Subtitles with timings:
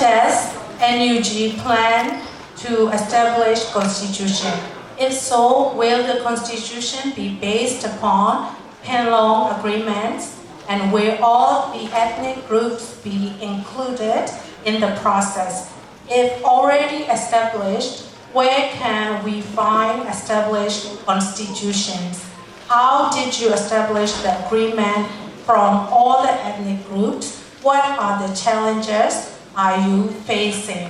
[0.00, 2.24] does NUG plan
[2.56, 4.52] to establish constitution?
[4.98, 12.48] If so, will the constitution be based upon Penlong agreements and will all the ethnic
[12.48, 14.24] groups be included
[14.64, 15.70] in the process?
[16.08, 22.24] If already established, where can we find established constitutions?
[22.68, 25.08] How did you establish the agreement
[25.44, 27.42] from all the ethnic groups?
[27.60, 30.88] What are the challenges are you facing?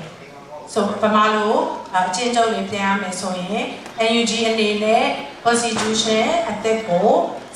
[0.73, 1.61] So ပမာလို့
[1.95, 3.65] အချင်းချုပ်လေးပြန်ရမယ်ဆိုရင်
[4.11, 5.05] NUG အနေနဲ့
[5.45, 7.09] constitution အသက်ကို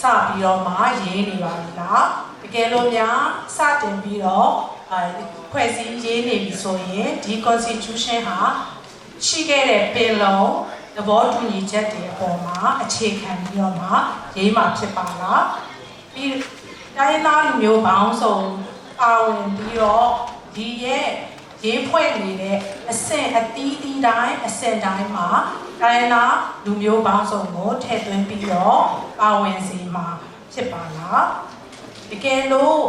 [0.02, 2.06] စပြီးတော့မှရေးနေပါပြီလား
[2.42, 3.20] တကယ်လို့များ
[3.56, 4.50] စတင်ပြီးတော့
[4.90, 5.02] အဲ
[5.50, 8.38] ဖွဲ့စည်းရေးနေပြီဆိုရင်ဒီ constitution ဟာ
[9.26, 10.52] ရှိခဲ့တဲ့ပင်လုံး
[10.96, 13.88] သဘောတူညီချက်တွေအပေါ်မှာအခြေခံပြီးတော့မှ
[14.36, 15.44] ရေးမှာဖြစ်ပါလား
[16.12, 16.36] ပြီး
[16.96, 18.38] တိုင်းသားလူမျိုးပေါင်းစုံ
[19.00, 20.08] ပါဝင်ပြီးတော့
[20.56, 21.06] ဒီရဲ့
[21.64, 22.58] ရေးဖွဲ့နေတဲ့
[22.90, 25.28] အဆင့်အသီးသီးတိုင်းအဆင့်တိုင်းမှာ
[25.82, 28.82] တိုင်းသားလူမျိုးပေါင်းစုံကိုထည့်သွင်းပြီးတော့
[29.20, 30.06] ပါဝင်စီမှာ
[30.52, 31.26] ဖြစ်ပါလား
[32.10, 32.80] တကယ်လို့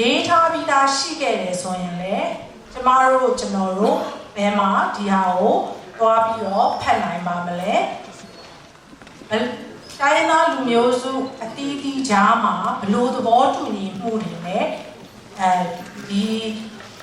[0.00, 2.28] ရေးထားပြီးသားရှိခဲ့တယ်ဆိုရင်လည်း
[2.72, 3.96] ကျမတို့ကျွန်တော်တို့
[4.36, 5.56] ဘယ်မှာဒီဟာကို
[5.98, 7.74] သွားပြီးတော့ဖတ်နိုင်ပါမလဲ
[9.30, 14.64] တိုင်းသားလူမျိုးစုအသီးသီးကြားမှာဘလို့သဘောတူညီမှုတွေနဲ့
[15.40, 15.50] အဲ
[16.09, 16.23] ဒီ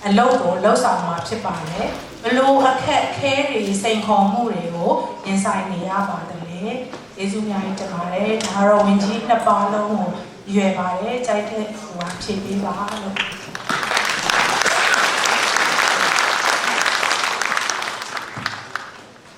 [0.06, 1.88] အလုပ်ကိုလှုပ်ဆောင်မှာဖြစ်ပါတယ်
[2.22, 4.90] ဘလို့အခက်အခဲတွေစိန်ခေါ်မှုတွေကို
[5.26, 6.76] ရင်ဆိုင်နေရပါတယ်
[7.16, 10.08] ကျေးဇူးများကြီးတင်ပါတယ်ဒါတော့ဝင်ကြီးနှစ်ပါးလုံးကို
[10.54, 13.14] ရွယ်ပါတယ်ကြိုက်တဲ့ဟိုဟာဖြည့်ပေးပါလို့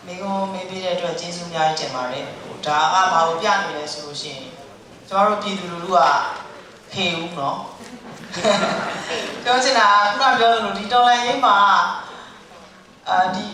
[0.07, 4.47] မိကုံမေးပေးတဲ့အတွက်ကျေးဇူးများကြီးတင်ပါတယ်ဟိုဒါကဘာကိုပြနေလဲဆိုလို့ရှိရင်
[5.09, 6.01] ကျမတို့ပြည်သူလူထုက
[6.93, 7.57] ဖေဦးเนาะ
[9.45, 11.57] ပြောချင်တာခုနပြောသလိုဒီတော်လိုင်းရေးမှာ
[13.09, 13.47] အာဒီ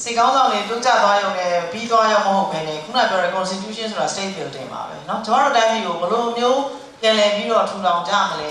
[0.00, 6.62] စေကောင်းဆောင်တွေပြုတ်ကျသွားရုံနဲ့ပြီးသွားရုံမဟုတ်ဘဲနဲ့ခုနပြောတဲ့ constitution ဆိုတာ state building ပါပဲเนาะကျမတို့တိုင်းပြည်ကိုဘယ်လိုမျိုး
[7.00, 8.50] ပြန်လည်ပြီးတော့ထူထောင်ကြမလဲ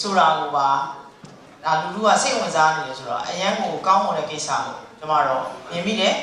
[0.00, 0.68] ဆိုတာကိုပါ
[1.64, 6.14] ဒါလူလူကစိတ်ဝင်စားနေတယ်ဆိုတော့အရန်ကိုကောင်းမွန်တဲ့ကိစ္စကိုကျမတို့မြင်မိတယ်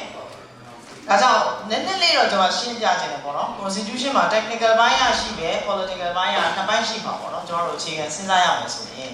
[1.09, 9.11] ဒါကြောင့်နည်းနည်းလေးတော့ကျွန်တော်ရှင်းပြခြင်းတယ်ပေါ့နော် constitution မှာ technical ဘိုင်းရရှိတယ် political ဘိုင်းရနှစ်ပိုင်းရှိမှာပေါ့နော်ကျွန်တော်တို့အခြေခံစဉ်းစားရမယ်ဆိုရင်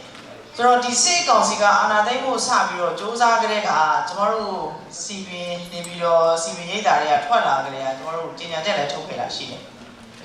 [0.57, 3.71] ဆိုတော့ဒီစိတ်ကောင်စီကအာဏာသိမ်းဖို့စပြီးတော့စ조사ကြတဲ့က
[4.09, 4.61] ကျွန်တော်တို့
[5.03, 9.63] စီပင်နေပြီးတော့စီပင်ရိပ်တာတွေကထွက်လာကြတဲ့ကကျွန်တော်တို့ကြီးညာချက်လည်းထုတ်ခဲ့တာရှိတယ်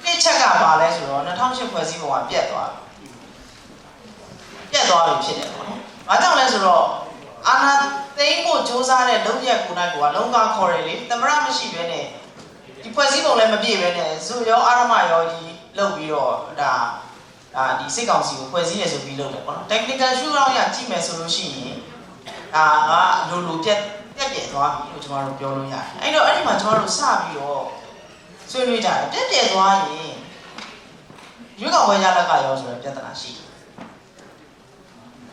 [0.04, 2.72] တစ်ချက်ကပါလဲဆိုတော့2008ဖွဲ့စည်းပုံကပြတ်သွား
[4.72, 6.86] ပြတ်သွားပြီဖြစ်တယ်ပေါ့နော်။ဘာကြောင့်လဲဆိုတော့
[7.48, 7.74] အာဏာ
[8.18, 12.06] သိမ်းဖို့စ조사တဲ့လုံရက်ကိုနိုင်ကလုံးကားခေါ်တယ်လေသမရမရှိဘဲနဲ့
[12.84, 16.74] ဒီဖွဲ့စည်းပုံလည်းမပြည့်ဘဲနဲ့ဇူရောအာရမရောကြီးလုပ်ပြီးတော့ဒါ
[17.56, 21.78] ဒါဒီစိတ်ကောင်စီကိုဖွဲ့စည်းရဆိုပြီးလုပ်တယ်ပေါ့နော် technical ရှုထောင့်ရကြည့်မယ်ဆိုလို့ရှိရင်
[22.56, 22.92] ဒါက
[23.30, 23.80] လိုလိုပြက်
[24.16, 27.64] ပြက်ပြက်သွားပြီလို့ကျွန်တော်တို့ပြောလို့ရတယ်အဲ့တော့အဲ့ဒီမှာကျွန်တော်တို့စပြီးတော့
[28.52, 30.12] ဆွေးနွေးကြတယ်ပြက်ပြက်သွားရင်
[31.60, 33.48] ရွေးကောက်ပွဲရလက်ကရောဆိုတဲ့ပြဿနာရှိတယ်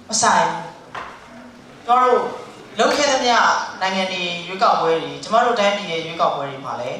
[0.08, 0.46] မဆိုင်
[1.88, 2.22] ကျမတို့
[2.78, 3.36] လုပ်ခဲ့သမျှ
[3.80, 6.98] နိုင်ငံတွေရွေးကောက်ပွဲတွေကျမတို့တိုင်းပြည်ရဲ့ရွေးကောက်ပွဲတွေမှာလည်း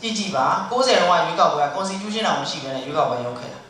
[0.00, 3.60] ကြည့်ကြည့်ပါ90လောက်ကရွေးကောက်ပွဲက constitution တောင်မရှိဘဲနဲ့ရွေးကောက်ပွဲရောက်ခဲ့တာ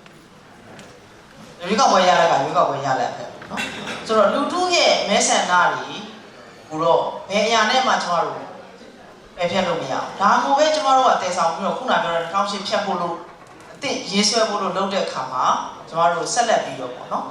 [1.61, 3.61] ရွေးကောက်ပွဲရတဲ့ကရွေးကောက်ပွဲရလက်ပဲနော်
[4.07, 5.97] ဆိုတော့လူထုရဲ့မဲဆန္ဒတွေ
[6.69, 8.35] ကိုတော့ဘယ်အရာနဲ့မှကျမတို့
[9.37, 13.17] ပယ်ဖျက်လို့မရဘူးဒါကိုပဲကျမတို့ကတည်ဆောင်ပြီးတော့ခုနပြောတဲ့တောင်းရှင်ဖြတ်ဖို့လို့
[13.83, 15.45] အစ်စ်ရေးဆွဲဖို့လို့လုပ်တဲ့အခါမှာ
[15.89, 17.27] ကျမတို့ဆက်လက်ပြီးတော့ပေါ့နော်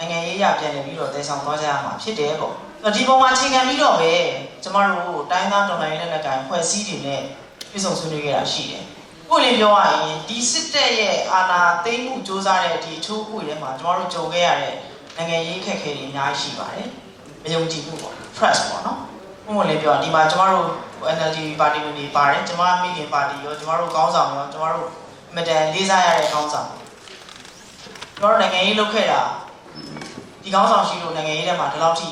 [0.00, 2.54] နိုင်ငံရေးရပြန်လည်ပြီးတော့တည်ဆောင်သွားကြရမှာဖြစ်တယ်ပေါ့
[2.96, 4.12] ဒီပုံမှာအခြေခံပြီးတော့ပဲ
[4.62, 7.22] ကျမတို့တိုင်းသားတော်လှန်ရေးလက်နက်ကိုင်ဖွဲ့စည်းတွေနဲ့
[7.70, 8.84] ပြည်စုံဆွေးနွေးခဲ့တာရှိတယ်။
[9.30, 14.74] ကိုယ်လည်းပြောရရင်ဒီစစ်တပ်ရဲ့အာဏာသိမ်းမှုစ조사တဲ့ဒီအချိုးအကွေထဲမှာကျမတို့ကြုံခဲ့ရတဲ့
[15.16, 16.86] နိုင်ငံရေးခက်ခဲတွေအများကြီးရှိပါတယ်။
[17.42, 18.98] မယုံကြည်မှုပေါ့ trust ပေါ့နော်။
[19.44, 20.68] ဘုံဘုံလည်းပြောဒီမှာကျမတို့
[21.16, 24.88] NLD ပါတီဝင်တွေပါတယ်ကျမမိခင်ပါတီရောကျမတို့ခေါင်းဆောင်ရောကျမတို့
[25.30, 26.68] အမတန်လေးစားရတဲ့ခေါင်းဆောင်
[28.16, 29.20] ကျမတို့နိုင်ငံရေးလုပ်ခဲ့တာ
[30.42, 32.08] ဒီခေါင်းဆောင်ရှိလို့နိုင်ငံရေးထဲမှာဒီလောက်ထိ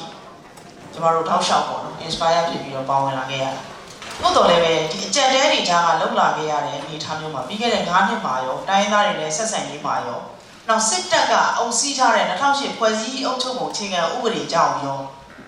[0.93, 3.63] ကျမတို့ထောက်လျှောက်ပေါ့နော် inspire ဖြစ်ပြီးတော့ပါဝင်လာခဲ့ရတာ။
[4.23, 10.21] သို့တော်လည်းပဲဒီအကြံတဲတွေကြားကလောက်လာခဲ့ရတဲ့အနေအထားမျိုးမှာပြီးခဲ့တဲ့9နှစ်မှာရောတိုင်းသားတွေနဲ့ဆက်ဆံရေးမှာရော
[10.69, 15.01] နောက်စစ်တပ်ကအုပ်စီးထားတဲ့2008ဖွဲ့စည်းအုပ်ချုပ်ပုံအခြေခံဥပဒေကြောင့်ရော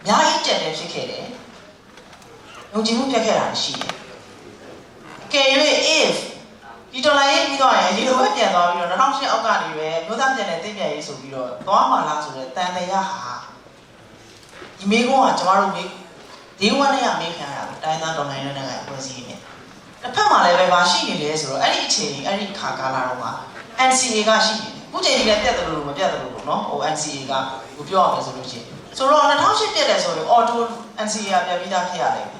[0.02, 1.26] အများကြီးကြံတဲဖြစ်ခဲ့တယ်။
[2.72, 3.92] ယုံကြည်မှုပြတ်ခဲ့တာရှိတယ်။
[5.32, 5.44] ကဲ၍
[6.00, 6.16] if
[6.92, 13.34] ဒီဒေါ်လာရေးပြီးတော့ရင်ဒီလိုပဲပြန်သွားပြီးတော့2008အောက်ကနေပဲမြို့သားပြန်တဲ့သိပြန်ရေးဆိုပြီးတော့သွားမှလားဆိုတဲ့တန်တရားဟာ
[14.78, 15.84] ဒီမိကုန်းကကျမတို့မိ
[16.60, 19.38] ဒေဝနဲ့ရမေးခံရတာတိုင်းသားတော်နိုင်တဲ့နိုင်ငံအဖွဲ့အစည်းနဲ့
[20.02, 23.26] တစ်ဖက်မှာလည်းပဲမရှိနေလေဆိုတော့အဲ့ဒီအချိန်အဲ့ဒီခါကာလတော့က
[23.88, 27.32] NCA ကရှိနေတယ်ခုချိန်ကြီးလည်းပြတ်တယ်လို့မပြတ်တယ်လို့ပေါ့နော်ဟို NCA က
[27.76, 28.66] ဟိုပြောရမယ်ဆိုလို့ရှိရင်
[28.98, 30.58] ဆိုတော့2008ပြည့်တယ်ဆိုရင် auto
[31.06, 32.39] NCA ကပြန်ပြီးသားဖြစ်ရလိမ့်မယ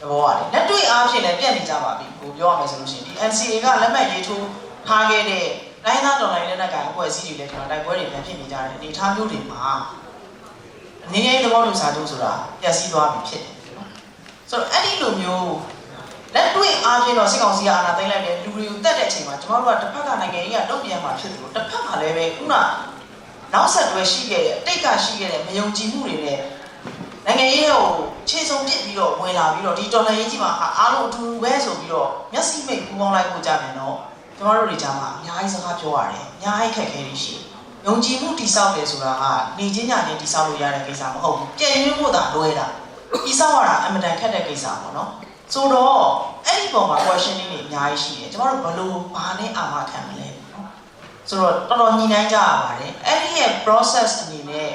[0.00, 4.46] တဘောကလေလက်တွေ့အားဖြင့်လည်းပြတ်နေကြပါပြီဟိုပြောရမယ်ဆိုလို့ရှိရင်ဒီ NCA ကလက်မှတ်ရေးထိုး
[4.86, 5.46] ထားခဲ့တဲ့
[5.84, 9.64] တိုင်းသားတော်လိုင်းလက်နက်ကိုင်အဖွဲ့အစည်းတွေလည်းကျွန်တော်တိုက်ပွဲတွေပြန်ဖြစ်နေကြတယ်အနေအထားမျိုးတွေမှာ
[11.06, 13.88] အနေနဲ့သဘောတူစာချုပ်ဆိုတာပျက်စီးသွားပြီဖြစ်တယ်နော်
[14.50, 15.56] ဆိုတော့အဲ့ဒီလိုမျိုး
[16.34, 22.54] လက်တွေ့အားဖြင့်တော့စစ်ကောင်စီကအာဏာသိမ်းလိုက်တယ်လူတွေကိုတက်တဲ့အချိန်မှာကျွန်တော်တို့ကတစ်ဖက်ကနိုင်ငံကြီးကတုံ့ပြန်မှာဖြစ်တယ်လို့တစ်ဖက်ကလည်းပဲခုန
[23.52, 26.38] နောက်ဆက်တွဲရှိခဲ့တဲ့တိတ်ကရှိခဲ့တဲ့မယုံကြည်မှုတွေနဲ့
[27.28, 27.84] နိုင်ငံရေးကို
[28.28, 33.96] ခြေစုံပစ်ပြီးတော့ဝင်လာပြီးတော့ဒီတော်လှန်ရေးကြီးမှာအားလုံးအတူတူပဲဆိုပြီးတော့မျက်စိမိတ်ပူပေါင်းလိုက်ဖို့ကြတယ်နော်
[34.36, 37.34] ကျွန်တော်တို့တွေကြားမှာအများကြီးစကားပြောရတယ်အများကြီးခက်ခဲနေရှိ
[37.86, 39.24] ယုံကြည်မှုတိဆောက်တယ်ဆိုတာက
[39.58, 42.66] နေချင်းညချင်းတိဆောက်လို့ရတဲ့ကိစ္စမဟုတ်ဘူးပြန်ရင်းဖို့သာလွဲတာ
[43.24, 45.10] တိဆောက်ရတာအမှန်တန်ခက်တဲ့ကိစ္စပေါ့နော်
[45.52, 46.04] ဆိုတော့
[46.46, 50.66] အဲ့ဒီပုံမှာ question လေးတွေအများကြီးရှိတယ်ကျွန်တော်တို့ဘလို့ဘာနဲ့အာမခံမလဲနော်
[51.28, 54.70] ဆိုတော့တော်တော်ညှိနှိုင်းကြရပါတယ်အဲ့ဒီရဲ့ process အနေနဲ့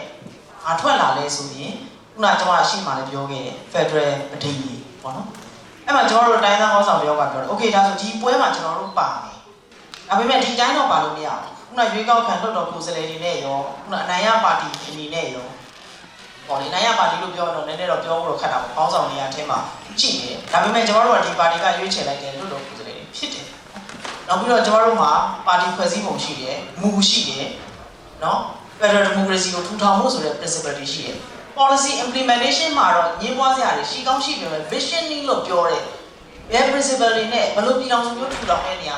[0.63, 1.73] ဘာထွက်လာလဲဆိုရင်
[2.13, 5.27] ခုနကျွန်တော်အရှိမှလည်းပြောခဲ့တယ် Federal ပဋိညာဉ်ပေါ့နော်
[5.85, 9.37] အဲ့မှာကျွန်တော်တို့တိုင်းသားဟောဆောင်တယောက်ကပြောတယ် okay ဒါဆိုဒီပွဲမှာကျွန်တော်တို့ပါမယ်
[10.07, 15.47] ဒါပေမဲ့ဒီတိုင်းတော့ပါလို့မရဘူးခုနရွေးကောက်ခံလွှတ်တော်ကိုယ်စားလှယ်တွေနဲ့ရောခုနအနိုင်ရပါတီအနေနဲ့ရော
[16.47, 19.59] ပေါ့လေနိုင်ရပါတီလို့ပြောတော့နည်းနည်းတော့ပြောဖို့တော့ခက်တာပေါ့ပေါင်းဆောင်နေရာအထင်းမှာ
[19.99, 23.45] ကြည့်နေတယ်ဒါပေမဲ့ကျွန်တော်တို့ကဒီပါတီကရွေးချယ်လိုက်တဲ့လွှတ်တော်ကိုယ်စားလှယ်တွေဖြစ်တယ်
[24.27, 25.11] နောက်ပြီးတော့ကျွန်တော်တို့မှာ
[25.47, 27.47] ပါတီဖွဲ့စည်းပုံရှိတယ်မူရှိတယ်
[28.23, 28.39] နော်
[28.79, 31.17] Federal Democracy ကိုထူထောင်ဖို့ဆိုတဲ့ principle တွေရှိတယ်
[31.57, 35.81] policy implementation မှာတော့ညင်းပွားစရာတွေရှိကောင်းရှိပေမဲ့ vision လို့ပြောတဲ့
[36.51, 38.97] ဘယ် principle တွေနဲ့ဘယ်လိုပြည်တော်စုမျိုးထူထောင်တဲ့နေရာ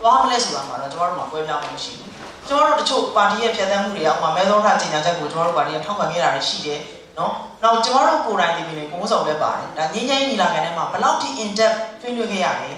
[0.00, 2.10] သွားမလဲဆိုတာမှာတော့ကျွန်တော်တို့မှာကွဲပြားမှုမရှိဘူး
[2.48, 6.80] ကျွန်တော်တို့တချို့ပါတီရဲ့ဖြတ်သန်းမှုတွေအောက်မှာမဲသောထကြီးညာချက်ကိုကျွန်တော်တို့ပါတီကထောက်ခံခဲ့တာတွေရှိတယ်
[7.18, 12.70] နော်နောက်ကျွန်တော်တို့ကိုယ်တိုင်ဒီပြည်နယ်ကိုယ်ဆောင်လည်းပါတယ်ဒါငင်းငင်းညီလာခံထဲမှာဘယ်လောက်ထိ in depth ဆွေးနွေးခဲ့ရလဲ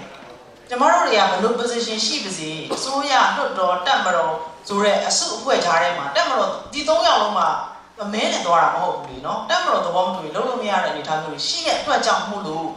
[0.69, 4.33] ကျွန်တော်တို့တွေကဘယ်လို position ရှိပါစေအစိုးရလွှတ်တော်တက်မတော်
[4.67, 7.47] ဆိုတဲ့အစုအဖွဲ့ကြားထဲမှာတက်မတော်ဒီ၃ယောက်လုံးမှာ
[7.99, 12.67] မမဲနဲ့သွားတာမဟုတ်ဘူးလေနော်တက်မတော်သဘောမတူရင်လုံးလုံးမရတဲ့အနေအထားမျိုးတွေရှိတဲ့အတွက်ကြောင့်မို့လို့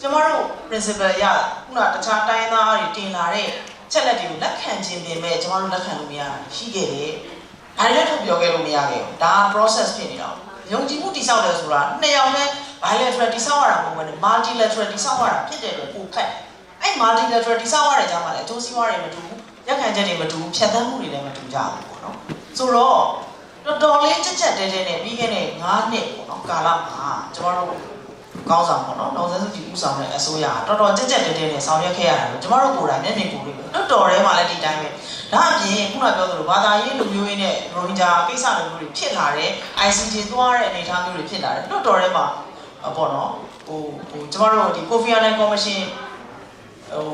[0.00, 1.24] ကျမတို့ principle ရ
[1.66, 3.48] ခုနတခြားတိုင်းသားတွေတင်လာတဲ့
[3.92, 7.12] ချက်လက်တွေကိုလက်ခံခြင်းပြင်မဲ့ကျမတို့လက်ခံလို့မရတာရှိခဲ့တယ်။
[7.78, 10.36] ဒါလည်းထုတ်ပြောခဲ့လို့မရခဲ့ဘူး။ဒါ process ဖြစ်နေတော့
[10.72, 12.48] ယုံကြည်မှုတိဆောက်တယ်ဆိုတာနှစ်ယောက်နဲ့
[12.82, 16.28] bilateral တိဆောက်ရတာမဟုတ်ဘူး။ multilateral တိဆောက်ရတာဖြစ်တယ်လို့ပို့ခတ်။
[16.82, 19.36] အဲ့ multilateral တိဆောက်ရတဲ့ကြားမှာလည်းအကျိုးစီးပွားတွေမတူဘူး။
[19.68, 22.16] ရက်ခံချက်တွေမတူဘူး။ဖြတ်သန်းမှုတွေလည်းမတူကြဘူးပေါ့နော်။
[22.58, 23.00] ဆိုတော့
[23.64, 27.80] တော်တော်လေးကြက်ကြက်တဲတဲနဲ့ပြီးခဲ့တဲ့9နှစ်ပေါ့နော်ကာလမှာကျွန်တော်တို့
[28.50, 34.88] ကောင်းဆောင်ပေါ့နော်ဒေါ်စန်းစုကြည်ဦးဆောင်တဲ့အစိုးရတော်တော်ကြက်ကြက်တဲတဲနဲ့ဆောင်ရွက်ခဲ့ရတယ်လို့ကျွန်တော်တို့ကိုယ်တိုင်မျက်မြင်ကိုယ်တွေ့တော်တော်ထဲမှာလည်းဒီတိုင်းပဲ
[35.32, 39.50] ဒါအပြင်ခုနပြောသလိုဘာသာရေးလူမျိုးရေးနဲ့ရိုဟင်ဂျာကိစ္စတွေမျိုးတွေဖြစ်လာတဲ့
[39.86, 42.26] ICJ သွားတဲ့အနေအထားမျိုးတွေဖြစ်လာတယ်တော်တော်ထဲမှာ
[42.96, 43.30] ပေါ့နော်
[43.66, 43.80] ဟို
[44.10, 45.82] ဟိုကျွန်တော်တို့ဒီကိုဖီအာနန်ကော်မရှင်
[46.90, 47.06] ဟို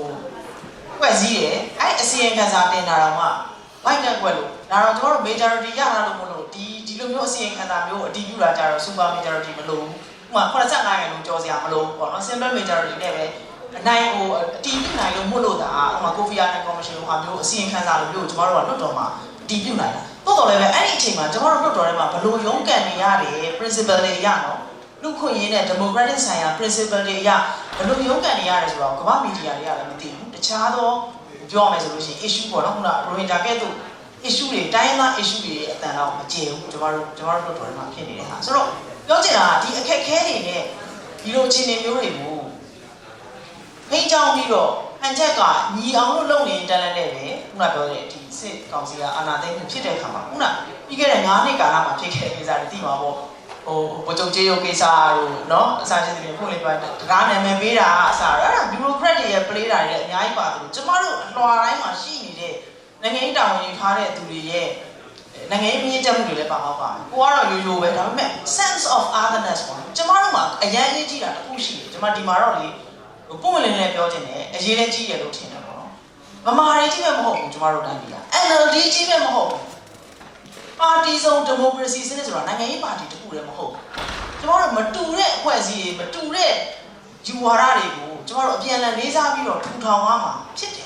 [0.98, 3.26] ဖွဲ့စည်းတယ်အဲ့အစီရင်ခံစာတင်တာတော့မှ
[3.84, 9.86] ဘိုက်ကန်ကွက်လို့ ဒါတော့ကျွန်တော်တို့ majority ရတာလို့မလို့ဒီဒီလိုမျိုးအစီရင်ခံစာမျိုးအတည်ပြုလာကြတော့ super majority မလို့ဥ
[10.32, 13.24] ပမာ85ရာခိုင်နှုန်းကျော်စရာမလို့ပေါ့နော် simple majority နဲ့ပဲ
[13.78, 19.06] အနိုင်ဟိုအတီးပြုနိုင်လို့မို့လို့ဒါဥပမာကိုဖီအာနန်ကော်မရှင်ဟိုဟာမျိုးအစီရင်ခံစာလိုမျိုးကျွန်တော်တို့ကလွတ်တော်မှာ
[19.42, 24.58] အတီးပြုနိုင်တာတိုးတော်လည်းပဲအဲ့ဒီအချိန်မှာကျွန်တော်တို့လွတ်တော်ထဲမှာဘလို့ရုန်းကန်နေရတယ် principle တွေရနော်
[25.02, 27.30] လူခွင့်ရင်းနဲ့ democratic ဆိုင်ရာ principle တွေအရ
[27.78, 30.90] ဘလို့ရုန်းကန်နေရတယ်ဆိုတော့ကမ္ဘာမီဒီယာတွေကလည်းမသိဘူးတခြားသော
[31.50, 33.74] ပြောရမယ်ဆိုလို့ရှိရင် issue ပေါ့နော်ခုနရိုဟင်ဂျာကဲ့သို့
[34.28, 38.68] issue တွေတိုင်းသား issue တွေရဲ့အတန်တော့မကျေဘူးကျမတို့ကျမတို့တော်တော်များဖြစ်နေတဲ့ဟာဆိုတော့
[39.06, 40.62] ပြောချင်တာကဒီအခက်ခဲတွေနဲ့
[41.22, 42.36] ဒီလိုအခြေအနေမျိုးတွေကို
[43.88, 45.40] ဖိတ်ကြောင်းပြီးတော့ဟန်ချက်က
[45.76, 50.44] ညီအောင်လို့လုပ်နေတန်းတဲ့ပဲခုနပြောတဲ့ဒီစစ်ကောင်စီကအာဏာသိမ်းဖြစ်တဲ့အခါမှာခုန
[50.86, 53.16] ပြီးခဲ့တဲ့9နှစ်ကာလမှာဖြစ်ခဲ့တဲ့ကိစ္စတွေသိပါပေါ့
[53.66, 54.84] ဟိုဗကြုံကြေးရုပ်ကိစ္စ
[55.16, 62.54] တို့နော်အစားချင်းတွေခုလေးပါတရားနာမည်ပေးတာအစားအဲ့ဒါဘီရိုကရက်တွေရဲ့ပလေးတာတွေအများကြီးပါတယ်ကျမတို့အလွှာတိုင်းမှာရှိနေတဲ့
[63.06, 64.69] နိုင်ငံရေးတာဝန်ယူထားတဲ့သူတွေရဲ့
[65.51, 72.67] နိုင်ငံရေးမြင့်တက်မှုတွေလည်းပါတော့ပါတယ်ကိုကတော့ရိုးရိုးပဲဒါပေမဲ့ sense of otherness ပေါ့ကျမတို့မှာအရန်ရေးကြည့်တာတစ်ခုရှိတယ်ကျမဒီမှာတော့လေ
[73.29, 75.91] ဟိုပုံမလင်းလည်းပြောချင်တယ်အရေးလည်းကြီးရလို့ထင်တယ်ပေါ့နော်
[76.46, 79.63] မမာရေးကြီးပဲမဟုတ်ဘူးကျမတို့တိုင်းပြည်က NLD ကြီးပဲမဟုတ်ဘူး
[80.81, 83.82] ပါတီစုံဒီမိုကရေစီစနစ်ဆိုတာနိုင်ငံရေးပါတီတစ်ခုလည်းမဟုတ်ဘူး
[84.41, 86.53] ကျမတို့မတူတဲ့အဖွဲ့အစည်းတွေမတူတဲ့
[87.27, 90.85] ယူဝါဒတွေကိုကျမတို့အပြန်အလှန်လေးစားပြီးတော့ထူထောင်သွားမှာဖြစ်တယ်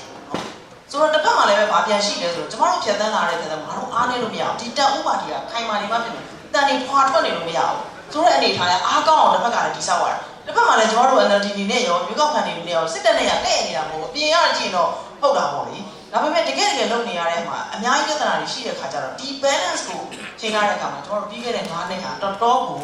[0.91, 7.81] ဆိုတော့တစ်ဖက်မှာလည်းပဲဘာပြန်ရှိလဲဆိုတော့ကျမတို့ဖြတ်သန်းလာတဲ့ဖြတ်သန်းမှာတော့အားနေလို့မရဘူးဒီတက်ဥပါတီကခိုင်မာနေမှဖြစ်မယ်တန်နေဖွာထွက်နေလို့မရဘူး
[8.13, 14.89] ဆိုတော့အနေထားလဲအားကောင်းအောင်တစ်ဖက်ကလည်းတိဆောက်ရတာတစ်ဖက်မှာလည်းကျမတို့ NLD နေနဲ့ရောရွေးကောက်ခံနေနေရောစစ်တပ်နဲ့ရတဲ့နေတာမဟုတ်ဘူးအပြင်ရကြည့်တော့
[15.21, 15.77] ဟုတ်တာပေါ့လေ
[16.11, 20.01] ဒါပေမဲ့တကယ်တကယ်လုပ်နေရတဲ့မှာအများကြီးပြဿနာတွေရှိတဲ့ခါကျတော့ဒီ balance ကို
[20.39, 22.81] ချိန်ရတဲ့အခါမှာကျမတို့ပြီးခဲ့တဲ့9နှစ်ဟာတော်တော်ကို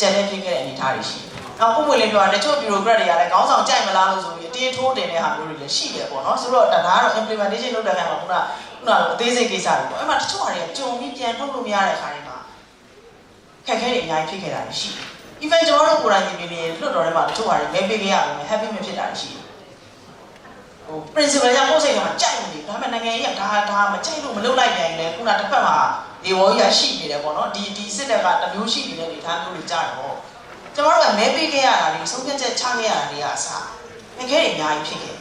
[0.00, 1.30] ကြက်လက်ဖြစ်ခဲ့တဲ့အနေအထားတွေရှိတယ်။
[1.60, 8.40] နောက်ပုံမှန်လေးပြောတာတချို့ bureaucrat တွေကလည်းခေါင်းဆောင်ကြိုက်မလားလို့ဆိုပြီးတင်းထိုးတင်တဲ့ဟာမျိုးတွေလည်းရှိတယ်ပေါ့နော်။ဆိုတော့ဒါကတော့ implementation လုပ်တဲ့အခါမှာခုနက
[8.78, 12.36] ခုနကအသေးစိတ်ကိစ္စတွေပေါ့။အဲ့မှာတချို့ဟာတွေကကြုံပြီးပြန်ထုတ်လို့မရတဲ့အခါတွေမှာ
[13.66, 15.06] ခက်ခဲတွေအများကြီးဖြစ်ခဲ့တာရှိတယ်
[15.44, 19.44] even ကျွန်တော်တို့ကိုယ်တိုင်ဒီပြည်လွတ်တော်ထဲမှာတချို့ဟာတွေမဲပေးခဲ့ရမယ် happy မဖြစ်တာရှိတယ်
[20.86, 25.78] ဟို principle ကြောင့်ကိုယ်စိတ်ကမှကြိုက်နေတယ်ဒါပေမဲ့နိုင်ငံကြီးကဒါဒါမကြိုက်လို့မလုပ်လိုက်ပြန်ရင်လည်းခုနတစ်ဖက်မှာ
[26.24, 30.16] ဒီဝေါ်ကြီးကရှိနေတယ်ပေါ့နော်ဒီဒီစစ်တပ်ကတစ်မျိုးရှိနေတဲ့အနေအထားမျိုးတွေကြားတယ်ပေါ့
[30.76, 33.66] ကျွန်တော်တို့ကမဲပေးခဲ့ရတာတွေဆုံးဖြတ်ချက်ချခဲ့ရတာတွေကအစား
[34.18, 35.16] ငခဲတွေအများကြီးဖြစ်ခဲ့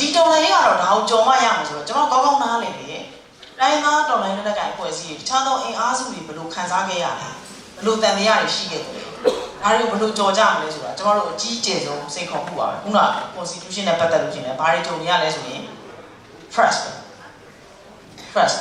[0.00, 3.02] ဒီတော်လိုင်းကတော့ဒါကိုကြော်မရမှာဆိုတော့ကျွန်တော်ကောင်းကောင်းနားလည်တယ်
[3.58, 7.28] တိုင်းသားတော်လိုင်းတဲ့ကိုင်ဖွဲ့စည်းတခြားသောအင်အားစုတွေဘယ်လိုခံစားခဲ့ရလဲ
[7.76, 8.92] ဘယ်လိုတန်တရားတွေရှိခဲ့တယ်
[9.62, 13.06] ဒါတွေကိုဘယ်လိုကြော်ကြမလဲဆိုတာကျွန်တော်တို့အကြီးကျယ်ဆုံးစိတ်ခေါ်မှုပါပဲခုနက
[13.36, 15.62] constitution နဲ့ပတ်သက်လို့ရှင်လဲဘာတွေကြုံနေရလဲဆိုရင်
[16.54, 16.82] trust
[18.32, 18.58] trust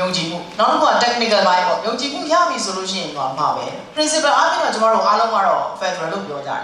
[0.00, 6.62] ယုံကြည်မှုနောက်တစ်ခုက technical ဘိုင်းပေါ့ယုံကြည်မှုရပြီဆိုလို့ရှိရင်တော့မှာပဲ principle အားဖြင့်တော့ကျွန်တော်တို့အားလုံးကတော့ federal လို့ပြောကြတယ်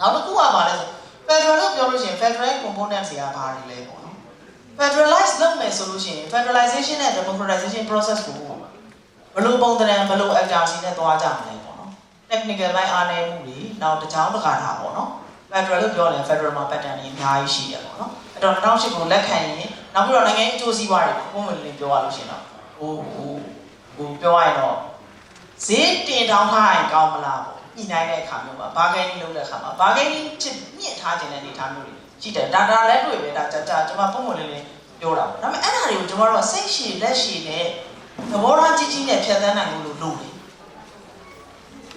[0.00, 0.88] နောက်တစ်ခုကဘာလဲဆို
[1.28, 4.16] federal လို့ပြောလို့ရှိရင် federal components တွေကဘာတွေလဲပေါ့နော်
[4.78, 8.36] federalize လုပ်မယ်ဆိုလို့ရှိရင် federalization နဲ့ democratization process ကို
[9.34, 11.90] ဘယ်လိုပုံသဏ္ဍာန်ဘယ်လို agency နဲ့သွားကြမလဲပေါ့နော်
[12.30, 15.10] technical ဘိုင်းအားနည်းမှုတွေနောက်တစ်ချောင်းတစ်ခါတာပေါ့နော်
[15.52, 22.42] federal လို့ပြောရင် federal မှာ pattern တွေအများကြီးရှိတယ်ပေါ့နော်အဲ့ တော့2008ကိုလက်ခံရင်နောက်ပြီးတော့နိုင်ငံရေးအကျိုးစီးပွားတွေပုံမှန်လေးပြောရလို့ရှိရင်တော့
[22.76, 23.32] ဟိုဟို
[23.96, 24.76] ဟိုပြောရရင်တော့
[25.66, 30.10] ဈေးတင်တောင်းထားရင်ကောင်းမလားပေါ့ညှိနှိုင်းတဲ့အခါမျိုးပါဘာဂိန်းလုပ်တဲ့အခါမှာဘာဂိန်း
[30.42, 34.64] ဖြစ်မြင့်ထားခြင်းတဲ့အနေအထားမျိုးတွေရှိတယ်ဒါဒါလည်းတွေ့ပဲဒါကြာကြာကျွန်မပုံမှန်လေးလေး
[35.00, 37.66] ပြောတာပေါ့ဒါပေမဲ့အဲ့ဒါတွေကိုကျွန်တော်တို့ကစိတ်ရှည်လက်ရှည်နဲ့
[38.30, 40.32] သဘောထားကြီးကြီးနဲ့ဖြတ်သန်းနိုင်လို့လို့တယ်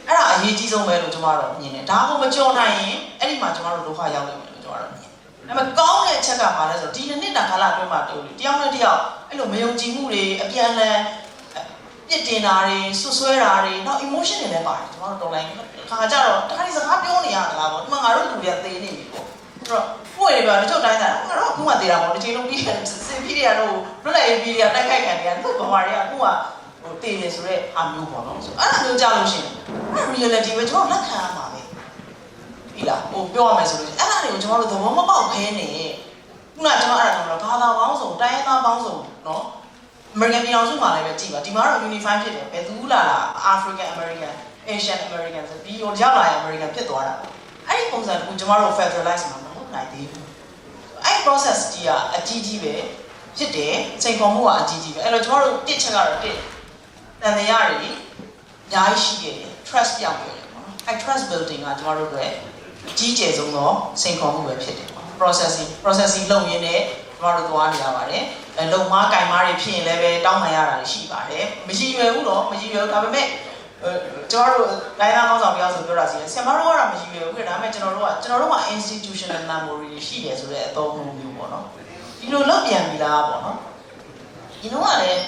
[0.07, 5.06] အဲ့ဒါအရေးကြီးဆုံးပဲလို့ကျွန်တော်တို့မြင်တယ်ဒါကိုမကြော်နိုင်ရင်အဲ့ဒီမှာကျွန်တော်တို့ဒုက္ခရောက်နေတယ်လို့ကျွန်တော်တို့မြင်တယ်
[5.47, 10.97] ဒါပေမဲ့ကောင်းတဲ့အချက်ကဘာလဲဆိုတော့ဒီနှစ်တာကာလအတွင်းမှာတူတယ်တယောက်နဲ့တယောက်အဲ့လိုမယုံကြည်မှုတွေအပြန်အလှန်
[12.09, 15.47] ပြစ်တင်တာတွေဆွဆွဲတာတွေနောက် emotion တွေလည်းပါတယ်ကျွန်တော်တို့တော်လိုင်း
[15.89, 19.25] ခါကြတော့တခါဒီစကားပြောနေရတာလားပေါ့ဒီမှာငါတို့လူတွေကသေနေပြီပေါ့
[19.57, 19.83] အဲ့တော့
[20.15, 26.25] ကိုယ်တွေပြောတချို့တိုင်းတာငါတို့အခုမှသေတာပေါ့ဒီချိန်လုံးပြီးစင်ပြီးတွေကတော့လွတ်လပ်ရေးပြီးတွေကတိုက်ခိုက်ခံနေတယ်သူ့ဘဝတွေကအခုက
[26.81, 29.49] ဟိုသေတယ်ဆိုတော့အမျိုးပေါ့နော်ဆိုအဲ့ဒါမျိုးကြလို့ရှိရင်
[29.95, 31.45] အဲ့ reality ပဲကျွန်တော်လက်ခံရမှာ
[32.77, 35.69] ပဲပြီလားဟိုပြောရမယ်ဆိုလို့အဲ့ဒါတွေကိုကျွန်တော်တို့သဘောမပေါက်ခဲနေ
[36.55, 38.95] ခုနကျွန်တော်အဲ့ဒါကတော့ဘာသာပေါင်းစုံတိုင်းသားပေါင်းစုံ
[39.27, 39.43] နော်
[40.15, 43.19] American ပြည်အောင်စုမှာလည်းပဲကြည့်ပါဒီမှာတော့ unify ဖြစ်တယ်ဘယ်သူလာလာ
[43.53, 44.33] African American
[44.73, 47.13] Asian American ဆိုပြီးတော့ရောက်လာရင် American ဖြစ်သွားတာ
[47.67, 50.25] အဲ့ဒီပုံစံကိုကျွန်တော်တို့ federalize မှာမဟုတ်နိုင်သေးဘူး
[51.05, 52.75] အဲ့ process ကြီးကအကြီးကြီးပဲ
[53.37, 56.37] ဖြစ်တယ်စိန်ခေါ်မှုကအကြီးကြီးပဲအဲ့တော့ကျွန်တော်တို့တစ်ချက်ကတော့တစ်
[57.21, 62.31] တန်တရားတွေအများကြီးရှိခဲ့တယ် trust ပြောင်းခဲ့တယ်ပေါ့နော်အဲ့ trust building ကကျွန်တော်တို့အတွက်
[62.89, 63.69] အကြီးကျယ်ဆုံးသော
[64.01, 66.81] စိန်ခေါ်မှုပဲဖြစ်တယ်ပေါ့ processing processing လုပ်ရင်းနဲ့
[67.19, 68.23] ကျွန်တော်တို့သွားနေရပါတယ်
[68.57, 73.27] အဲလုံမားကင်မားတွေဖြစ်ရင်လည်းပဲတောင်းမှန်ရတာရှိပါတယ်မရှိရွယ်ဘူးတော့မရှိရွယ်ဘူးဒါပေမဲ့
[74.31, 81.65] ကျွန်တော်တို့လိုင်းသားကောင်းဆောင်တယောက်ဆိုပြောတာစီဆင်မတို့ကတော့မရှိရွယ်ဘူးဒါပေမဲ့ကျွန်တော်တို့ကကျွန်တော်တို့က institutional memory ရှိတယ်ဆိုတဲ့အသုံးမျိုးပေါ့နော်
[82.19, 83.57] ဒီလိုလုပ်ပြန်ပြီလားပေါ့နော်
[84.61, 85.21] ဒီတော့ကလည်း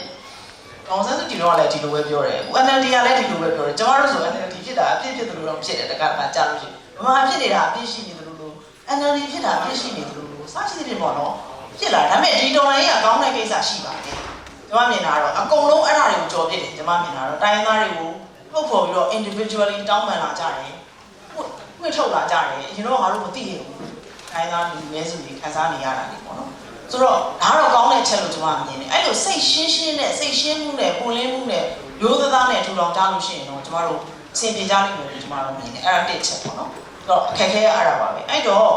[0.87, 8.55] ကောင်စန်းစုဒီတော့ကလည်းဒီလိုပဲပြောတယ်။ NLD ကလည်းဒီလိုပဲပြောတယ်။ကျွန်တော်တို့ဆို NLD ဖြစ်တာအပြစ်ဖြစ်တယ်လို့တော့ဖြစ်တယ်တကယ်ကကြားလို့ရှိရင်။ ဘာဖြစ်နေတာအပြစ်ရှိနေတယ်လို့လို့
[8.97, 11.33] NLD ဖြစ်တာအပြစ်ရှိနေတယ်လို့လို့စသဖြင့်ပေါ့နော်။
[11.79, 14.17] ဖြစ်လာဒါပေမဲ့ဒီတော်လိုင်းကြီးကကောင်းတဲ့ကိစ္စရှိပါတယ်။
[14.69, 18.09] ကျွန်မမြင်တာတော့အကုန်လုံးအဲ့ဒါတွေကိုကြော်ပြစ်တယ်ကျွန်မမြင်တာတော့တိုင်းသားတွေကို
[18.51, 20.73] ပုတ်ဖော်ပြီးတော့ individually တောင်းပန်လာကြတယ်။
[21.33, 21.49] ဟုတ်
[21.81, 23.75] ဝှက်ထုတ်လာကြတယ်။အရင်တော့ငါတို့မသိခဲ့ဘူး။
[24.31, 26.49] တိုင်းသားလူမဲစုတွေခန်းစားနေရတာလေပေါ့နော်။
[26.91, 31.65] ဆိုတော့ဒါတော့ကောင်းတဲ့ချက်လို့ကျွန်မမြင်တယ်အဲ့လိုစိတ်ရှင်းရှင်းနဲ့စိတ်ရှင်းမှုနဲ့ပုံလင်းမှုနဲ့
[32.01, 34.01] ရိုးသားသားနဲ့ထူထောင်ကြလို့ရှိရင်တော့ကျွန်တော်တို့
[34.33, 38.69] အဆင်ပြေကြလိမ့်မယ်လို့ကျွန်တော်တို့မြင်တယ်အဲ့ဒါတစ်ချက်ပေါ့နော်အဲ့ တော့အခက်အခဲရအဲ့ဒါပါပဲအဲ့တော့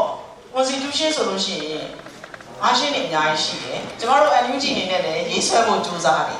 [0.53, 1.87] constitution ဆိုလို့ရှိရင်
[2.63, 6.39] အားရှင်းနေအများကြီးရှိတယ်ကျွန်တော်တို့ NUG အနေနဲ့လည်းရေးဆွဲဖို့ကြိုးစားတယ်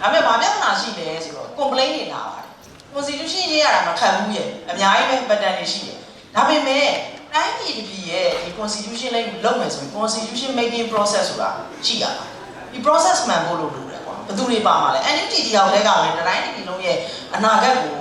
[0.00, 2.46] ဒါပေမဲ့ဘာပြဿနာရှိလဲဆိုတော့ complaint တွေလာပါတယ်
[2.94, 5.96] constitution ရေးရတာမခံဘူးရဲ့အများကြီးပဲ pattern တွေရှိတယ်
[6.34, 6.86] ဒါပေမဲ့
[7.34, 11.50] တိုင်းပြည်တစ်ပြည်ရဲ့ဒီ constitution လေးလုပ်မယ်ဆိုရင် constitution making process ဆိုတာ
[11.86, 12.30] ရှိရပါတယ်
[12.72, 16.96] ဒီ process မှန်ဖို့လို့လိုတယ်ပေါ့ဘယ်သူတွေပါမှာလဲ NUG ဒီအောင်တဲ့ကပဲတိုင်းပြည်လုံးရဲ့
[17.34, 17.96] အနာဂတ်ကို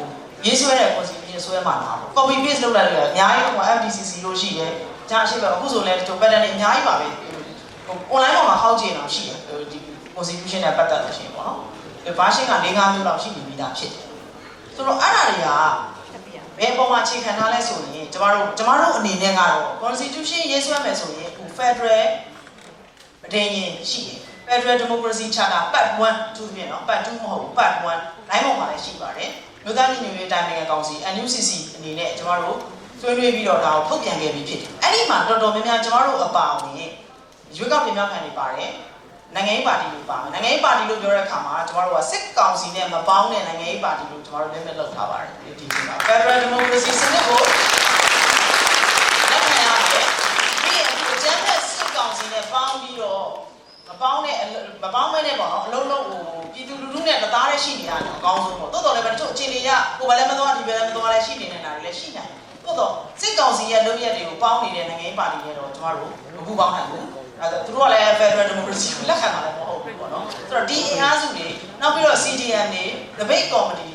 [0.45, 1.14] ရေးဆွဲတဲ့ constitution
[1.45, 4.71] ဆွဲမှာလားပေါ့ copy paste လုပ်လိုက်လို့အများကြီးဟို FDCC လို့ရှိတယ်
[5.09, 7.07] ကြာရှိပဲအခုဆိုလည်းဒီ pattern တွေအများကြီးပါပဲ
[7.87, 9.77] ဟို online ပေါ်မှာဟောက်ကြည့်အောင်ရှိတယ်ဟိုဒီ
[10.15, 11.57] constitution နဲ့ပတ်သက်လို့ရှိရင်ပေါ့နော်
[12.05, 14.03] ဒီ version က၄-၅မျိုးလောက်ရှိနေပြီးသားဖြစ်တယ်
[14.75, 15.49] ဆိုတော့အဲ့ဒါတွေက
[16.59, 22.03] ဘယ်ပုံမှာအခြေခံထားလဲဆိုရင်ကျမတို့ကျမတို့အနေနဲ့ကတော့ constitution ရေးဆွဲမယ်ဆိုရင်ဟို federal
[23.25, 27.85] အတင်းရင်ရှိတယ် Federal Democracy Charter Part 1သူပြင်နော် Part 2မဟုတ်ဘူး Part 1
[28.29, 29.31] လိုင်းပေါ်မှာလည်းရှိပါတယ်
[29.65, 32.57] မြို့သားညီညွတ်ရေးတိုင်းနိုင်ငံကောင်စီ NUCC အနေနဲ့ကျမတို့
[32.99, 36.73] ဆွေးနွေးပြီးတော့ဒါကိုထုတ်ပြန်ခဲ့ပြီးဖြစ်တယ်အဲ့ဒီမှာတော်တော်များများကျမတို့အပါအဝင်
[37.57, 38.71] ရွေးကောက်တင်မြှောက်ခံနေပါတယ်
[39.35, 45.29] နိုင်ငံရေးပါတီလို့ပါမယ်နိုင်ငံရေးပါတီလို့ပြောတဲ့အခါမှာကျမတို့ကစစ်ကောင်စီနဲ့မပေါင်းတဲ့နိုင်ငံရေးပါတီလို့ကျမတို့လည်းမဲ့လုပ်ထားပါတယ်
[45.59, 47.41] ဒီဒီမှာ Federal Democracy စနစ်ကို
[49.31, 50.07] လက်ခံရမယ်
[54.01, 56.21] ပြီးရင်အခုအကြမ်းဖက်စစ်ကောင်စီနဲ့ပေါင်းပြီးတော့မပေါင်းနဲ့မပေါင်းမဲနဲ့ပေါ့နော်အလုံးလုံးဟို
[56.53, 62.27] ပြည်သူလူထုနဲ့တသားတည်းရှိနေရတယ်အကောင်းဆုံးပေါ့တိုးတော်လည်းပဲတချို့အခြေအနေရကိုယ်ပဲလည်းမသွားဒီပဲလည်းမသွားလည်းရှိနေနေတာတွေလည်းရှိနေတယ်
[62.63, 67.05] တိုးတော်စစ်ကောင်စီရဲ့လုပ်ရက်တွေကိုပေါင်းနေတဲ့နိုင်ငံရေးပါတီတွေတော့ကျမတို့မပူပေါင်းနိုင်ဘူး
[67.39, 71.47] အဲဒါသူတို့ကလည်း Federal Democracy ကိုလက်ခံမှာလည်းမဟုတ်ဘူးပေါ့နော်ဆိုတော့ဒီအင်အားစုတွေ
[71.81, 72.85] နောက်ပြီးတော့ CDN တွေ
[73.19, 73.94] debate committee တ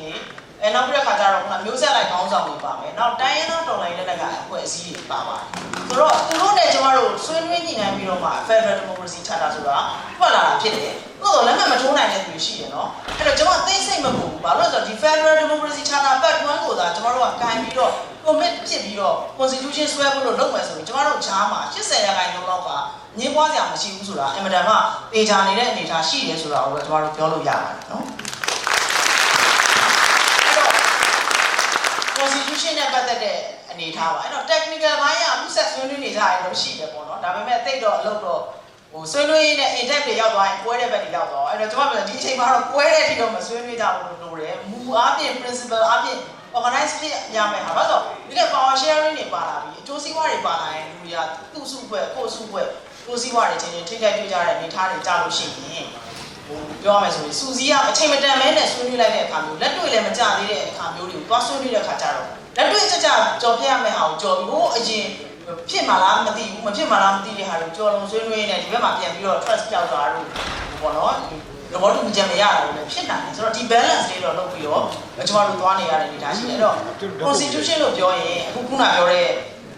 [0.63, 5.45] အဲနောက်ပြီးတော့ခါကြတော့ခုနမျိုးဆက်လိုက်ခေါင်းဆောင်တွေပါမယ်နောက်တိုင်းရင်းသားတော်လိုင်းလက်နက်ကအဖွဲ့အစည်းတွေပါပါတယ်
[5.87, 9.77] ဆိုတော့သူတို့နဲ့ကျမတို့ဆွေးနွေးညှိနှိုင်းပြီးတော့မှ Federal Democracy ချတာဆိုတာ
[10.17, 17.93] ထွက်လာတာဖြစ်တယ်သို့တော်လက်မှတ်မထိုးနိုင်တဲ့သူရှိတယ်နော်အဲ့တော့ကျမသိစိတ်မပူဘူးဘာလို့လဲဆိုတော့ဒီ Federal Democracy ချတာပတ်တွန်းကိုသာကျမတို့ကကန်ပြီးတော့
[18.25, 22.69] commit ဖြစ်ပြီးတော့ constitution ဆွဲဖို့လို့လုပ်မယ်ဆိုရင်ကျမတို့ဂျားမှာ80ရာခိုင်နှုန်းလောက်က
[23.19, 24.75] ငင်းပွားစရာမရှိဘူးဆိုတာအင်မတန်မှ
[25.11, 28.05] ပေချာနေတဲ့အနေအထားရှိတယ်ဆိုတာကိုပဲကျမတို့ပြောလို့ရပါတယ်နော်
[32.21, 33.37] constitution နဲ့ပတ်သက်တဲ့
[33.71, 38.41] အနေအထားပါအဲ့တော့ technical ဘိုင်းကအခုဆက်ဆွေးနွေးနေကြရင်တော့ရှိတယ်ပေါ့နော်ဒါပေမဲ့တိတ်တော့အလုပ်တော့
[38.91, 46.19] ဟိုဆွေးနွေးရင်းနဲ့ intent တွေရောက်သွားရင်ပွဲတဲ့ဘက်တွေရောက်သွားအဲ့တော့ကျွန်မပြောဒီအချိန်မှာတော့ပွဲတဲ့အထိတော့မဆွေးနွေးကြဘူးလို့လိုတယ်မူအားဖြင့် principle အားဖြင့်
[46.57, 51.19] organize ဖြစ်ရမယ်ဟာဘာလို့ဒီက power sharing တွေပါလာပြီအကျိုးစီးပွားတွေပါလာရင်လူတွေက
[51.53, 52.67] သူ့စုဖွဲ့ကိုယ်စုဖွဲ့
[53.05, 55.87] ကိုယ်စီးပွားတွေချင်းချင်းထိခိုက်တွေ့ကြတဲ့အနေအထားတွေကြားလို့ရှိရင်
[56.47, 63.09] ဟိုပြောရမယ်ဆိုရင်စူစီကအချိန်မတန်မဲနဲ့ဆွေးနွေးလိုက်တဲ့အခါမျိုးလက်တွေ့လည်းမကြသေးတဲ့အခါမျိုးတွေကိုသွားဆွေးနွေးတဲ့အခါကျတော့လက်တွေ့ကြကြ
[63.41, 65.05] ကြော်ပြရမယ့်ဟာကိုကြော်ပြီးဟိုအရင်
[65.69, 70.27] ဖြစ်မှာလားမသိဘူးမဖြစ်မှာလားမသိတဲ့ဟာတွေကိုကြော်လုံးဆွေးနွေးနေဒီဘက်မှာပြန်ပြီးတော့ trust ပြောက်သွားလို့
[70.81, 71.15] ဘောနော်
[71.71, 74.83] သဘောတူညီချက်မရတာလည်းဖြစ်နိုင်တယ်ဆိုတော့ဒီ balance လေးတော့လုပ်ပြီးတော့
[75.29, 76.75] ကျွန်တော်တို့သွားနေရတဲ့အနေအထားရှိတယ်အဲ့တော့
[77.25, 79.27] constitution လို့ပြောရင်အခုခုနပြောတဲ့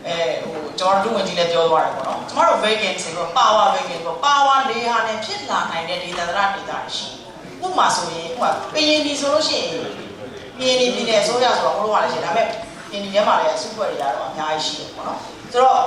[0.07, 0.17] အဲ
[0.51, 7.07] ဟိုကျွန်တော်တို့ဝင်ကြီးလည်းပြောသွားတယ်ပေါ့နော်ကျမတို့ vacancy ဆိုတော့ power vacancy ပေါ့ power လေးဟာနဲ့ဖြစ်လာနိုင်တဲ့ဒေသသရဒေသတွေရှိ
[7.63, 9.69] ဥပမာဆိုရင်ဥပမာပရင်ဒီဆိုလို့ရှိရင်
[10.57, 15.79] ပရင်ဒီပြည်နယ်အစိုးရဆိုတော့ဘုရားလည်းရှိဒါပေမဲ့ပရင်ဒီထဲမှာလည်းအစုဖွဲ့တွေရတော့အများကြီးရှိတယ်ပေါ့နော်ဆိုတော့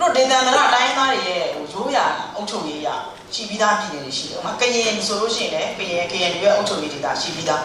[0.00, 2.88] တို့ဒေသသရတိုင်းသားတွေရဲ့ဟိုရိုးရာအုပ်ချုပ်ရေးရ
[3.34, 7.62] ရှိပြီးသားပြည်နယ်တွေရှိတယ်ဥပမာကရင်ဆိုလို့ရှိရင်လည်းကရင်ကရင်တွေရဲ့အုပ်ချုပ်ရေးဒေသရှိပြီးသား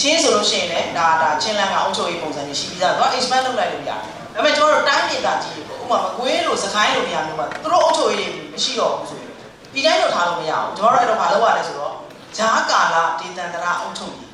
[0.00, 3.98] ချင်းဆိုလို့ရှိရင်လည်းဒါဒါချင်းလန်းကအုပ်ချုပ်ရေးပုံစံတွေရှိပြီးသားတော့ expand လုပ်လိုက်လို့ရတယ်
[4.34, 9.30] ဒါပေမဲ့ကျွန်တော်တို့တိုင်းဒေသကြီးတွေပေါ့ဥပမာမကွေးလိုစကိုင်းလိုနေရာမျိုးမှာသူတို့အုပ်ချုပ်ရေးတွေမရှိတော့ဘူးဆိုရင်
[9.74, 11.94] ဒီတိုင်းတော့ထားလို့မရအောင်ကျွန်တော်တို့အဲ့တော့မလုပ်ရလဲဆိုတော့
[12.36, 14.30] ဂျားကာလာဒေသန္တရအုပ်ချုပ်ရေး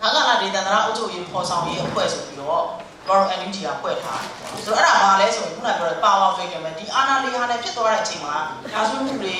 [0.00, 8.36] ဂျားကာလာဒေသန္တရအုပ်ချုပ်ရေးပေါ်ဆောင်ရေးအဖွဲ့ဆိုပြီးတော့ကျွန် တော်တို့ NUG ကဖွဲ့ထားတယ်ဆိုတော့အဲ့ဒါဘာလဲဆိုရင်ခုနပြောတဲ့ power vacuum ပဲဒီအာနာလီဟာနဲ့ဖြစ်သွားတဲ့အချိန်မှာ
[8.74, 9.34] ဒါဆိုမှုတွေ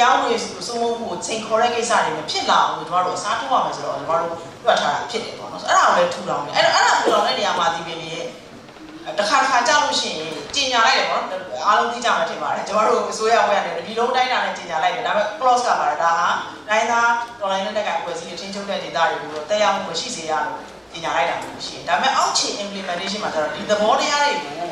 [0.00, 0.34] ရောင်းတွေ
[0.66, 4.32] စုံမမှုချိန်ခေါ်တဲ့ကိစ္စတွေမဖြစ်လာဘူးကျွန်တော်တို့အစားထိုးရမယ်ဆိုတော့ကျွန်တော်တို့
[4.64, 8.24] တွက်ထားတာဖြစ်တယ်ပေါ့နော်ဆိုတော့အဲ့ဒါကိုလည်းထူထောင်တယ်အဲ့တော့အဲ့ဒါထူထောင်တဲ့နေရာမှာဒီပြင်ရဲ့
[9.18, 16.28] တခါတခါကြောက်လို့ရှိရင်ကြီးညာလိုက်တယ်ပေါ့နော်အားလုံးသိကြမှာထင်ပါတယ်ကျွန်တော်တို့အစိုးရဝန်ရတယ်ဒီလုံးတိုင်းတာနဲ့ကြီးညာလိုက်တယ်ဒါပေမဲ့ cross ကပါတယ်ဒါဟာ
[16.68, 17.08] တိုင်းသား
[17.42, 20.58] online နဲ့တက်ကအဖွဲ့အစည်းတွေချင်းချုပ်တဲ့ data တွေကိုတော့တက်ရောက်မှုမရှိစေရလို့
[20.94, 24.70] ကြီးညာလိုက်တာမျိုးရှိတယ်ဒါပေမဲ့အောက်ခြေ implementation မှာကျတော့ဒီသဘောတရားတွေကို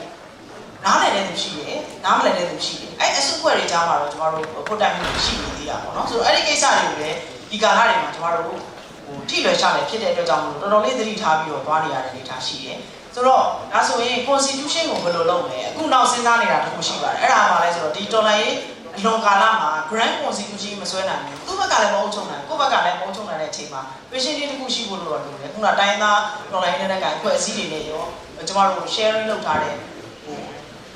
[0.84, 7.18] နားလည်တဲ့သူရှိတယ်နားမလည်တဲ့သူရှိတယ်အဲ့အစုအဖွဲ့တွေကြားမှာတော့ကျွန်တော်တို့ဖွတ်တိုင်မှုရှိနေသေးတာပေါ့နော်ဆိုတော့အဲ့ဒီကိစ္စတွေကိုလည်း
[7.50, 8.60] ဒီကာလတွေမှာကျွန်တော်တို့
[9.06, 12.78] ဟိုထိလွယ်ချတယ်ဖြစ်တဲ့အတွက်ကြောင့်မလို့တော်တော်လေးသတိထားပြီးတော့သွားနေရတဲ့အနေအထားရှိတယ်
[13.14, 18.54] ဆိုတော့ဒါဆိုရင် constitution ကိုဘယ်လိုလုပ်မလဲအခုနောက်စဉ်းစားနေတာတခုရှိပါတယ်အဲ့ဒါမှလည်းဆိုတော့ဒီတော်လိုင်းရေး
[18.97, 26.19] အလွန်ကာလမှာ grand constitution မဆွဲနိုင်ဘူးသူ့ဘက်ကလည်းမဟုတ်ချုံနိုင်ကိုယ့်ဘက်ကလည်းမဟုတ်ချုံနိုင်တဲ့အချိန်မှာ vision လေးတစ်ခုရှိဖို့လိုတော့လိုတယ်ခုနတိုင်းသား
[26.51, 28.03] တော်လိုင်းနဲ့ကအဖွဲ့အစည်းတွေနဲ့ရော
[28.47, 29.75] ကျွန်တော်တို့ sharing လုပ်ထားတဲ့
[30.25, 30.37] ဟို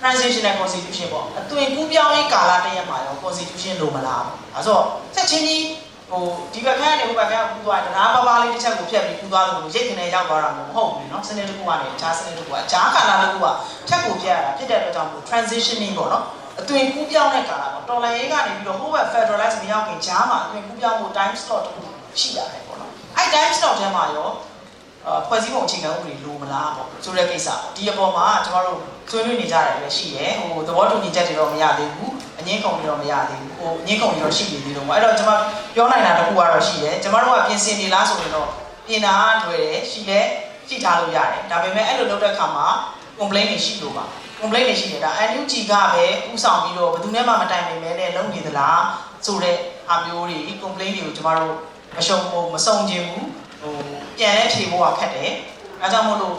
[0.02, 4.80] transitional constitution ပေါ့အသွင်ကူးပြောင်းရေးကာလတရက်မှာရော constitution လိုမလားပေါ့ဒါဆို
[5.16, 5.66] ဆက်ချင်းကြီး
[6.10, 13.48] ဟိုဒီဘက်ခန်းကနေဟိုဘက်ခန်းကူးသွားတယ်နားပါပါလေးတစ်ချက်ကိုဖြတ်ပြီးကူးသွားတယ်လို့ရိတ်ခနဲ့ရောက်သွားတာမျိုးမဟုတ်ဘူးเนาะစနစ်တစ်ခုကနေအခြားစနစ်တစ်ခုကအခြားကာလတစ်ခုက
[13.88, 16.24] ဖြတ်ကိုဖြတ်ရတာဖြစ်တဲ့အတွက်ကြောင့်မို့ transitioning ပေါ့နော်
[16.61, 21.83] အသွင်ကူးပြောင်းတဲ့ကာလပေါ့တော်လန်ရေးကနေပြီးတော့ဟိုဘက် federalize မရောက်ခင်ဂျားမှာအသွင်ကူးပြောင်းဖို့ time slot တစ်ခု
[22.21, 24.31] ရှိရတယ်ပေါ့နော်အဲ့ time slot ထဲမှာရော
[25.07, 35.33] အာဖွဲ့စည်းပုံအခြေခံဥပဒေလိုမလားပေါ့ဆိုတဲ့ကိစ္စဒီအပေါ်မှာကျွန်တော်တို့ဆွေးနွေးနေကြတယ်လည်းရှိတယ်ဟိုသဘောတူညီချက်တွေတော့မရသေးဘူးအငင်းကုန်တွေတော့မရသေးဘူးဟိုအငင်းကုန်တွေတော့ရှိနေသေးတော့ပေါ့အဲ့တော့ကျွန်မ
[35.75, 38.49] ပြောနိုင်တာတစ်ခုကတော့ရှိတယ်ကျွန်တော်တို့ကပြင်ဆင်နေလားဆိုရင်တော့
[38.87, 39.15] ပြင်တာ
[39.45, 40.27] လွယ်တယ်ရှိတယ်
[40.69, 42.67] ရှိထားလို့ရတယ်ဒါပေမဲ့အဲ့လိုလုပ်တဲ့အခါမှာ
[43.19, 44.05] complaint တွေရှိလို့ပါ
[44.41, 48.83] complaint တွေရှိနေတာ NUG ကပဲဥဆောင်ပြီးတော့ဘယ်သူမှမတိုင်ပင်မဲနဲ့လုပ်နေသလား
[49.27, 49.57] ဆိုတဲ့
[49.91, 51.57] အားမျိုးတွေ complaint တွေကိုကျွန်တော်တို့
[51.97, 53.27] မရှုံဘူးမစုံခြင်းဘူး
[53.61, 53.75] ဟို
[54.19, 55.31] ပြန်လဲဖြေဖို့ကခက်တယ်
[55.83, 56.37] အဲကြောင့်မို့လို့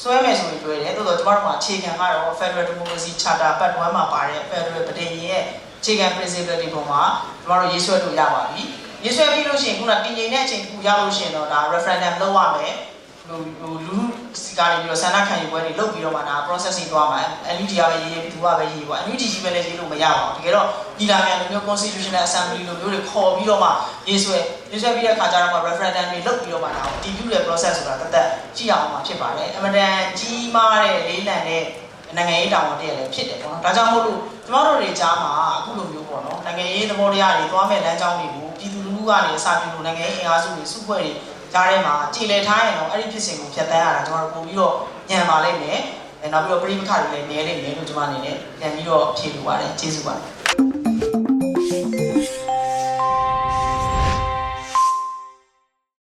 [0.00, 5.42] ဆွဲမယ်ဆိုရင်တွေ့တယ်တိုးတော့ကျွန်တော်တို့မှာအခြေခံကတော့ Federal Democracy Charter Part 1မှာပါတဲ့ Federal ပြည်ရဲ့
[5.80, 7.02] အခြေခံ principle တွေပေါ်မှာ
[7.44, 8.62] ကျွန်တော်တို့ရေးဆွဲလို့ရပါပြီ
[9.04, 12.74] ရေးဆွဲပြီးလို့ရှိရင်ခုနတည်ငြိမ်တဲ့အချိန်တစ်ခုရောက်လို့ရှိရင်တော့ဒါ referendum လုပ်ရမယ်
[13.30, 13.98] ဟိုဟိုလူလူ
[14.42, 17.20] စီကနေပြီးတော့ဆန္ဒခံယူပွဲတွေလုပ်ပြီးတော့မှဒါ processing သွားမှာ
[17.56, 20.66] NUG ကပဲရေးရေးသူကပဲရေးပေါ့ NUG ကြီးပဲလည်းရေးလို့မရပါဘူးတကယ်တော့
[20.98, 23.70] ဒီလာမြန်လိုမျိုး constitutional assembly လိုမျိုးတွေခေါ်ပြီးတော့မှ
[24.08, 24.36] ရေးဆွဲ
[24.70, 31.64] ရေးဆွဲပြီးတဲ့အခါကျတော့မှ referendum တွေလုပ်ပြီးတော့မှဒါကိုတည်ပြုတဲ့ process ဆိုတာတသက်ကြည့်ရအောင်မှာဖြစ်ပါတယ်အမှန်တန်ကြီးမားတဲ့လေးလံတဲ့
[32.16, 41.12] နိုင်ငံရေးတာဝန်တည်းလည်းဖြစ်တယ်ပေါ့နော်ဒါကြောင့်မို့လို့ကျကျမတို့တွေကြားမှာအခုလိုမျိုးပေါ့နော်နိုင်ငံရေးသဘောတရားတွေသွားမဲ့လမ်းကြောင်းတွေကိုပြည်သူလူထုကနေအစာပြုလို့နိုင်ငံရေးအင်အားစုတွေစုဖွဲ့တွေ
[41.54, 44.74] ကြားထဲမှာခြေလှယ်ထားရင်တော့အဲ့ဒီဖြစ်စဉ်ကိုဖျက်ဆီးရတာကျမတို့ပို့ပြီးတော့
[45.10, 45.80] ညံပါလိမ့်မယ်
[46.20, 50.39] အဲနောက်ပြီးတော့ပြိပခါတွေလည်းနည်းလိမ့်မယ်လို့ကျမအနေနဲ့ပြန်ပြီးတော့ဖြေလိုပါတယ်ကျေးဇူးပါတယ်